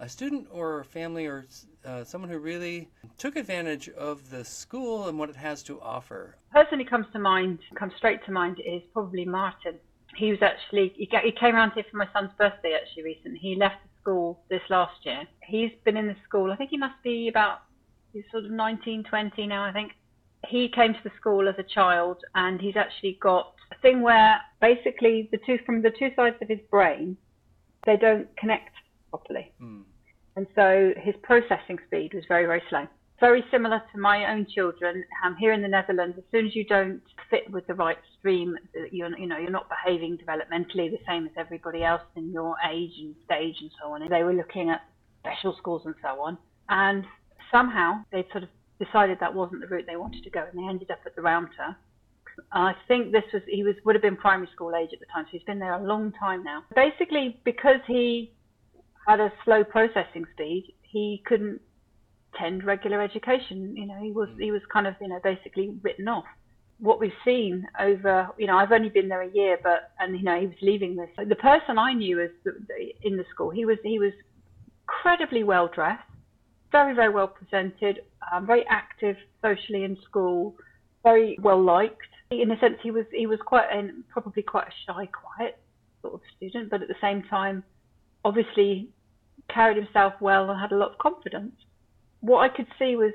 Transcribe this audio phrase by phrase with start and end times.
[0.00, 1.46] a student or a family or
[1.84, 6.36] uh, someone who really took advantage of the school and what it has to offer?
[6.52, 9.74] The person who comes to mind, comes straight to mind, is probably Martin.
[10.16, 13.38] He was actually he, he came around here for my son's birthday actually recently.
[13.38, 15.24] He left the school this last year.
[15.42, 16.50] He's been in the school.
[16.50, 17.62] I think he must be about
[18.12, 19.64] he's sort of 19, 20 now.
[19.64, 19.92] I think
[20.46, 24.40] he came to the school as a child, and he's actually got a thing where
[24.60, 27.16] basically the two from the two sides of his brain
[27.86, 28.74] they don't connect
[29.10, 29.52] properly.
[29.60, 29.82] Mm.
[30.38, 32.86] And so his processing speed was very, very slow.
[33.18, 35.02] Very similar to my own children.
[35.26, 38.56] Um, here in the Netherlands, as soon as you don't fit with the right stream,
[38.92, 42.92] you're, you know, you're not behaving developmentally the same as everybody else in your age
[43.00, 44.02] and stage and so on.
[44.02, 44.82] And they were looking at
[45.18, 46.38] special schools and so on.
[46.68, 47.04] And
[47.50, 48.48] somehow they sort of
[48.78, 51.22] decided that wasn't the route they wanted to go, and they ended up at the
[51.22, 51.74] Ruimte.
[52.52, 55.24] I think this was he was would have been primary school age at the time,
[55.24, 56.62] so he's been there a long time now.
[56.76, 58.30] Basically, because he
[59.08, 61.60] had a slow processing speed, he couldn't
[62.34, 63.76] attend regular education.
[63.76, 66.24] You know, he was he was kind of you know basically written off.
[66.80, 70.22] What we've seen over, you know, I've only been there a year, but and you
[70.22, 71.08] know he was leaving this.
[71.16, 72.30] The person I knew as
[73.02, 74.12] in the school, he was he was
[74.82, 76.02] incredibly well dressed,
[76.70, 80.54] very very well presented, um, very active socially in school,
[81.02, 83.66] very well liked in a sense, he was he was quite
[84.10, 85.58] probably quite a shy, quiet
[86.02, 87.64] sort of student, but at the same time,
[88.24, 88.88] obviously
[89.52, 91.54] carried himself well and had a lot of confidence.
[92.20, 93.12] What I could see was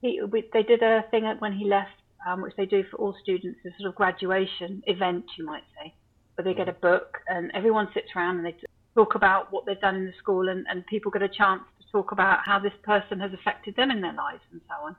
[0.00, 0.20] he
[0.52, 1.90] they did a thing when he left,
[2.26, 5.94] um, which they do for all students, a sort of graduation event, you might say,
[6.34, 8.56] where they get a book and everyone sits around and they
[8.94, 11.92] talk about what they've done in the school, and, and people get a chance to
[11.92, 14.96] talk about how this person has affected them in their lives and so on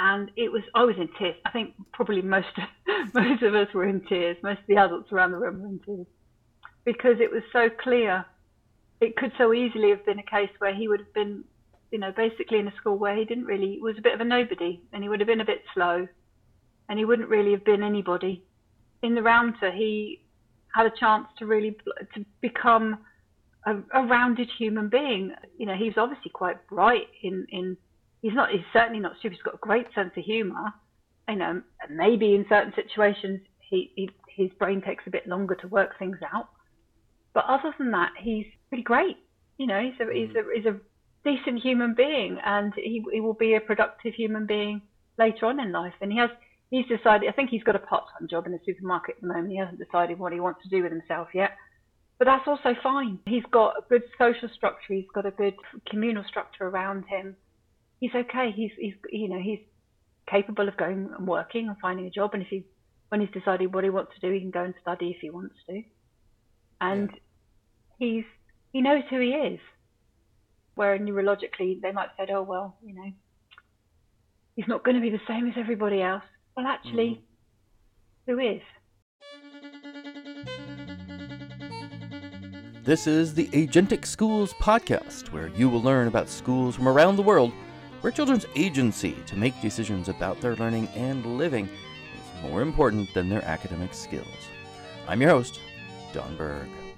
[0.00, 1.36] and it was I was in tears.
[1.44, 2.46] I think probably most
[3.14, 4.36] most of us were in tears.
[4.42, 6.06] Most of the adults around the room were in tears
[6.84, 8.24] because it was so clear.
[9.00, 11.44] It could so easily have been a case where he would have been,
[11.90, 14.24] you know, basically in a school where he didn't really was a bit of a
[14.24, 16.06] nobody, and he would have been a bit slow,
[16.88, 18.44] and he wouldn't really have been anybody.
[19.02, 20.22] In the Ruimte, he
[20.74, 21.76] had a chance to really
[22.14, 22.98] to become
[23.66, 25.32] a, a rounded human being.
[25.58, 27.76] You know, he was obviously quite bright in in
[28.22, 28.50] he's not.
[28.50, 29.36] He's certainly not stupid.
[29.36, 30.72] He's got a great sense of humour.
[31.28, 35.68] You know, maybe in certain situations he, he his brain takes a bit longer to
[35.68, 36.48] work things out.
[37.32, 39.16] But other than that, he's pretty great.
[39.58, 40.40] You know, he's a he's mm.
[40.40, 40.76] a he's a
[41.24, 44.82] decent human being, and he he will be a productive human being
[45.18, 45.94] later on in life.
[46.00, 46.30] And he has
[46.70, 47.28] he's decided.
[47.28, 49.52] I think he's got a part-time job in a supermarket at the moment.
[49.52, 51.52] He hasn't decided what he wants to do with himself yet.
[52.18, 53.18] But that's also fine.
[53.26, 54.92] He's got a good social structure.
[54.92, 55.54] He's got a good
[55.88, 57.36] communal structure around him
[58.00, 58.50] he's okay.
[58.54, 59.60] He's he's you know he's
[60.28, 62.30] capable of going and working and finding a job.
[62.34, 62.64] And if he
[63.10, 65.30] when he's decided what he wants to do, he can go and study if he
[65.30, 65.82] wants to.
[66.80, 67.18] And yeah.
[67.98, 68.24] he's
[68.72, 69.60] he knows who he is.
[70.74, 73.12] Where neurologically they might have said, oh well, you know,
[74.56, 76.22] he's not going to be the same as everybody else.
[76.56, 77.22] Well, actually,
[78.28, 78.32] mm.
[78.32, 78.62] who is?
[82.82, 87.22] This is the Agentic Schools podcast, where you will learn about schools from around the
[87.22, 87.52] world
[88.00, 93.28] where children's agency to make decisions about their learning and living is more important than
[93.28, 94.26] their academic skills.
[95.06, 95.60] I'm your host,
[96.12, 96.89] Don Berg.